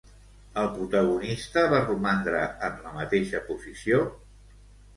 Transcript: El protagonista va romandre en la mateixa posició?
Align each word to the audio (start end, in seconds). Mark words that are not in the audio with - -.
El 0.61 0.69
protagonista 0.77 1.65
va 1.75 1.83
romandre 1.85 2.41
en 2.71 2.81
la 2.89 2.97
mateixa 2.99 3.45
posició? 3.53 4.05